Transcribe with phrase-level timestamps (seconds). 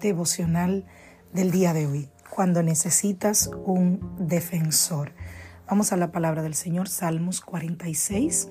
[0.00, 0.86] Devocional
[1.32, 5.12] del día de hoy, cuando necesitas un defensor.
[5.68, 8.48] Vamos a la palabra del Señor, Salmos 46.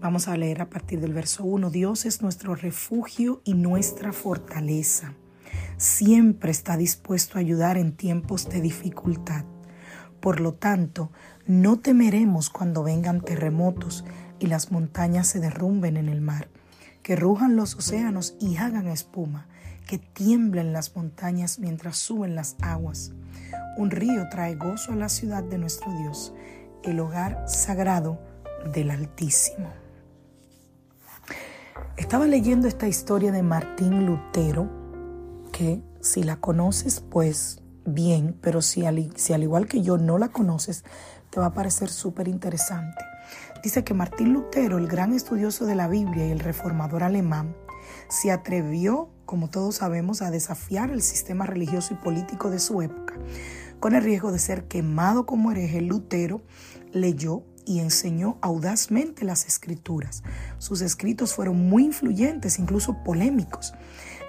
[0.00, 1.70] Vamos a leer a partir del verso 1.
[1.70, 5.14] Dios es nuestro refugio y nuestra fortaleza.
[5.76, 9.44] Siempre está dispuesto a ayudar en tiempos de dificultad.
[10.20, 11.10] Por lo tanto,
[11.46, 14.04] no temeremos cuando vengan terremotos
[14.38, 16.48] y las montañas se derrumben en el mar,
[17.02, 19.48] que rujan los océanos y hagan espuma
[19.86, 23.12] que tiemblen las montañas mientras suben las aguas.
[23.76, 26.34] Un río trae gozo a la ciudad de nuestro Dios,
[26.82, 28.20] el hogar sagrado
[28.72, 29.70] del Altísimo.
[31.96, 34.68] Estaba leyendo esta historia de Martín Lutero,
[35.52, 40.18] que si la conoces, pues bien, pero si al, si al igual que yo no
[40.18, 40.84] la conoces,
[41.30, 43.04] te va a parecer súper interesante.
[43.62, 47.54] Dice que Martín Lutero, el gran estudioso de la Biblia y el reformador alemán,
[48.08, 53.14] se atrevió como todos sabemos, a desafiar el sistema religioso y político de su época.
[53.80, 56.42] Con el riesgo de ser quemado como hereje, Lutero
[56.92, 60.22] leyó y enseñó audazmente las escrituras.
[60.58, 63.74] Sus escritos fueron muy influyentes, incluso polémicos,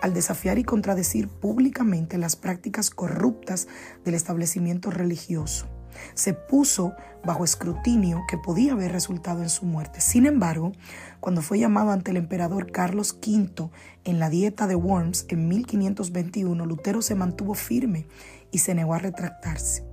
[0.02, 3.68] al desafiar y contradecir públicamente las prácticas corruptas
[4.04, 5.68] del establecimiento religioso
[6.14, 10.02] se puso bajo escrutinio que podía haber resultado en su muerte.
[10.02, 10.72] Sin embargo,
[11.20, 13.70] cuando fue llamado ante el emperador Carlos V
[14.04, 18.08] en la dieta de Worms en 1521, Lutero se mantuvo firme
[18.52, 19.84] y se negó a retractarse.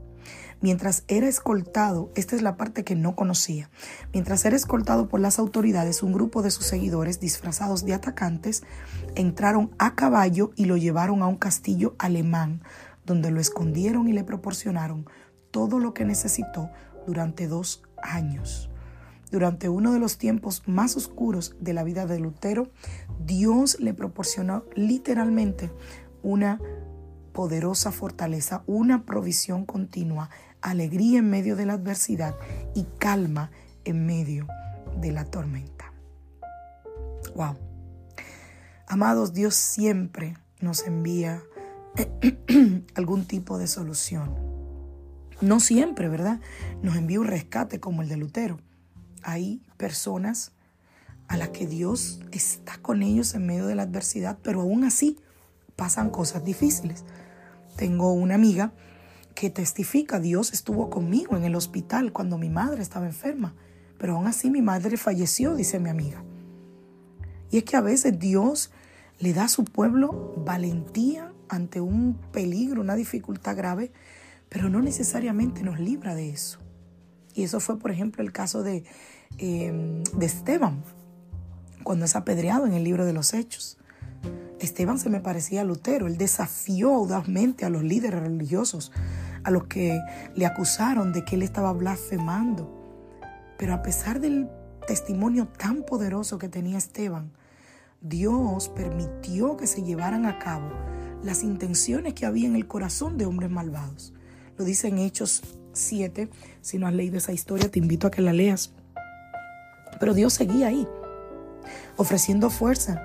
[0.62, 3.68] Mientras era escoltado, esta es la parte que no conocía,
[4.12, 8.62] mientras era escoltado por las autoridades, un grupo de sus seguidores disfrazados de atacantes
[9.16, 12.62] entraron a caballo y lo llevaron a un castillo alemán,
[13.04, 15.06] donde lo escondieron y le proporcionaron
[15.52, 16.70] todo lo que necesitó
[17.06, 18.68] durante dos años.
[19.30, 22.70] Durante uno de los tiempos más oscuros de la vida de Lutero,
[23.24, 25.70] Dios le proporcionó literalmente
[26.22, 26.60] una
[27.32, 30.28] poderosa fortaleza, una provisión continua,
[30.60, 32.34] alegría en medio de la adversidad
[32.74, 33.50] y calma
[33.84, 34.46] en medio
[35.00, 35.92] de la tormenta.
[37.34, 37.56] Wow.
[38.86, 41.42] Amados, Dios siempre nos envía
[42.94, 44.51] algún tipo de solución.
[45.42, 46.40] No siempre, ¿verdad?
[46.82, 48.60] Nos envía un rescate como el de Lutero.
[49.22, 50.52] Hay personas
[51.26, 55.18] a las que Dios está con ellos en medio de la adversidad, pero aún así
[55.74, 57.04] pasan cosas difíciles.
[57.74, 58.72] Tengo una amiga
[59.34, 63.54] que testifica, Dios estuvo conmigo en el hospital cuando mi madre estaba enferma,
[63.98, 66.22] pero aún así mi madre falleció, dice mi amiga.
[67.50, 68.70] Y es que a veces Dios
[69.18, 73.90] le da a su pueblo valentía ante un peligro, una dificultad grave,
[74.52, 76.58] pero no necesariamente nos libra de eso.
[77.34, 78.84] Y eso fue, por ejemplo, el caso de,
[79.38, 80.84] em, de Esteban,
[81.82, 83.78] cuando es apedreado en el libro de los Hechos.
[84.60, 88.92] Esteban se me parecía a Lutero, él desafió audazmente a los líderes religiosos,
[89.42, 89.98] a los que
[90.34, 92.70] le acusaron de que él estaba blasfemando.
[93.56, 94.50] Pero a pesar del
[94.86, 97.32] testimonio tan poderoso que tenía Esteban,
[98.02, 100.70] Dios permitió que se llevaran a cabo
[101.22, 104.12] las intenciones que había en el corazón de hombres malvados.
[104.56, 105.42] Lo dice en Hechos
[105.72, 106.28] 7.
[106.60, 108.72] Si no has leído esa historia, te invito a que la leas.
[109.98, 110.86] Pero Dios seguía ahí,
[111.96, 113.02] ofreciendo fuerza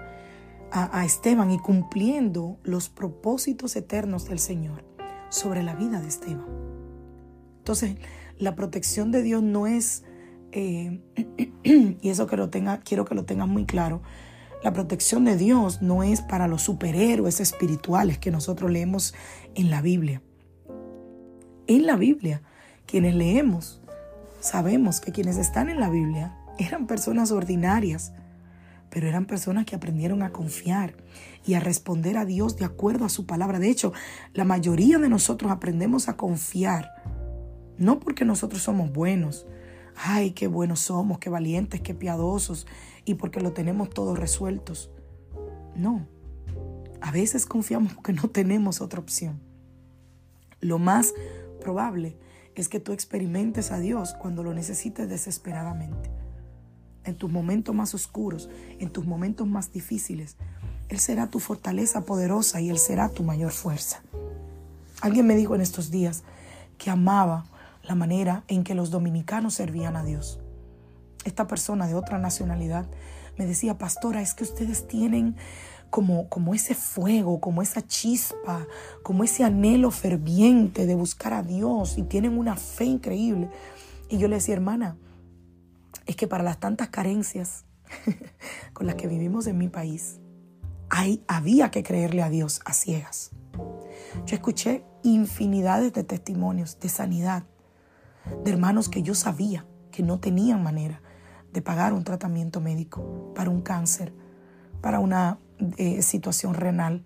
[0.71, 4.83] a, a Esteban y cumpliendo los propósitos eternos del Señor
[5.29, 6.45] sobre la vida de Esteban.
[7.59, 7.97] Entonces,
[8.37, 10.03] la protección de Dios no es,
[10.51, 11.01] eh,
[11.63, 14.01] y eso que lo tenga, quiero que lo tengas muy claro,
[14.63, 19.13] la protección de Dios no es para los superhéroes espirituales que nosotros leemos
[19.53, 20.21] en la Biblia
[21.67, 22.41] en la Biblia.
[22.85, 23.81] Quienes leemos,
[24.39, 28.13] sabemos que quienes están en la Biblia eran personas ordinarias,
[28.89, 30.95] pero eran personas que aprendieron a confiar
[31.45, 33.59] y a responder a Dios de acuerdo a su palabra.
[33.59, 33.93] De hecho,
[34.33, 36.91] la mayoría de nosotros aprendemos a confiar,
[37.77, 39.45] no porque nosotros somos buenos,
[39.95, 42.67] ay, qué buenos somos, qué valientes, qué piadosos,
[43.05, 44.91] y porque lo tenemos todos resueltos.
[45.75, 46.07] No,
[47.01, 49.39] A veces confiamos porque no tenemos otra opción.
[50.59, 51.13] Lo más
[51.67, 52.15] probable
[52.55, 56.09] es que tú experimentes a Dios cuando lo necesites desesperadamente.
[57.03, 58.49] En tus momentos más oscuros,
[58.79, 60.37] en tus momentos más difíciles,
[60.87, 64.01] Él será tu fortaleza poderosa y Él será tu mayor fuerza.
[65.01, 66.23] Alguien me dijo en estos días
[66.77, 67.43] que amaba
[67.83, 70.39] la manera en que los dominicanos servían a Dios.
[71.25, 72.87] Esta persona de otra nacionalidad
[73.37, 75.35] me decía, pastora, es que ustedes tienen
[75.89, 78.67] como, como ese fuego, como esa chispa,
[79.03, 83.49] como ese anhelo ferviente de buscar a Dios y tienen una fe increíble.
[84.09, 84.97] Y yo le decía, hermana,
[86.05, 87.65] es que para las tantas carencias
[88.73, 90.19] con las que vivimos en mi país,
[90.89, 93.31] hay, había que creerle a Dios a ciegas.
[94.25, 97.43] Yo escuché infinidades de testimonios de sanidad,
[98.43, 101.01] de hermanos que yo sabía que no tenían manera
[101.53, 104.13] de pagar un tratamiento médico para un cáncer,
[104.81, 105.39] para una
[106.01, 107.03] situación renal.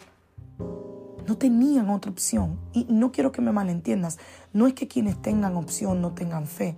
[1.27, 2.59] No tenían otra opción.
[2.73, 4.17] Y no quiero que me malentiendas.
[4.53, 6.77] No es que quienes tengan opción no tengan fe.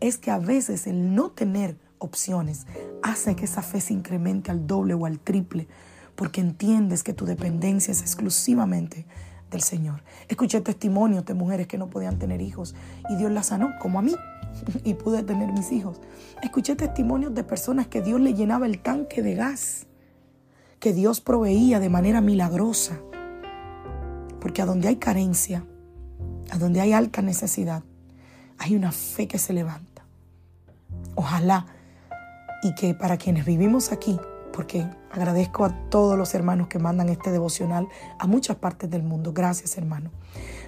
[0.00, 2.66] Es que a veces el no tener opciones
[3.02, 5.68] hace que esa fe se incremente al doble o al triple.
[6.14, 9.06] Porque entiendes que tu dependencia es exclusivamente
[9.50, 10.02] del Señor.
[10.28, 12.74] Escuché testimonios de mujeres que no podían tener hijos
[13.08, 14.14] y Dios las sanó, como a mí,
[14.84, 16.00] y pude tener mis hijos.
[16.42, 19.86] Escuché testimonios de personas que Dios le llenaba el tanque de gas
[20.78, 23.00] que Dios proveía de manera milagrosa.
[24.40, 25.64] Porque a donde hay carencia,
[26.50, 27.82] a donde hay alta necesidad,
[28.58, 30.04] hay una fe que se levanta.
[31.14, 31.66] Ojalá
[32.62, 34.18] y que para quienes vivimos aquí,
[34.52, 37.88] porque agradezco a todos los hermanos que mandan este devocional
[38.18, 40.10] a muchas partes del mundo, gracias hermano,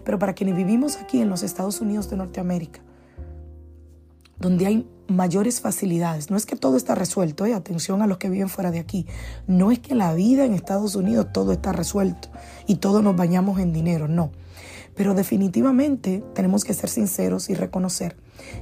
[0.05, 2.81] pero para quienes vivimos aquí en los Estados Unidos de Norteamérica,
[4.39, 6.31] donde hay mayores facilidades.
[6.31, 7.55] No es que todo está resuelto, ¿eh?
[7.55, 9.07] atención a los que viven fuera de aquí.
[9.47, 12.29] No es que la vida en Estados Unidos todo está resuelto
[12.67, 14.31] y todos nos bañamos en dinero, no.
[14.95, 18.17] Pero definitivamente tenemos que ser sinceros y reconocer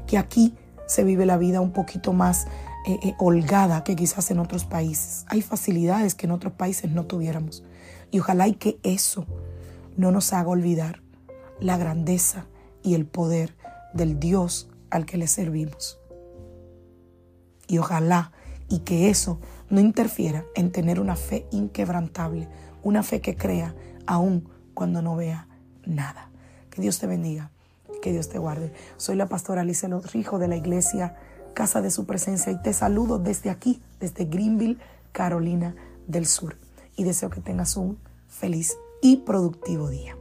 [0.06, 0.54] que aquí
[0.86, 2.46] se vive la vida un poquito más
[2.86, 5.26] eh, eh, holgada que quizás en otros países.
[5.28, 7.62] Hay facilidades que en otros países no tuviéramos.
[8.10, 9.26] Y ojalá y que eso
[9.96, 11.02] no nos haga olvidar
[11.60, 12.46] la grandeza
[12.82, 13.56] y el poder
[13.92, 15.98] del Dios al que le servimos.
[17.68, 18.32] Y ojalá
[18.68, 19.38] y que eso
[19.70, 22.48] no interfiera en tener una fe inquebrantable,
[22.82, 23.74] una fe que crea
[24.06, 25.46] aún cuando no vea
[25.84, 26.30] nada.
[26.70, 27.50] Que Dios te bendiga,
[28.02, 28.72] que Dios te guarde.
[28.96, 31.16] Soy la pastora Alicia Rijo de la iglesia
[31.54, 34.78] Casa de Su Presencia y te saludo desde aquí, desde Greenville,
[35.12, 35.74] Carolina
[36.06, 36.56] del Sur.
[36.96, 37.98] Y deseo que tengas un
[38.28, 40.17] feliz y productivo día.